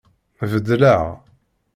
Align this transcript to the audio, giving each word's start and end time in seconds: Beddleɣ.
Beddleɣ. 0.51 1.05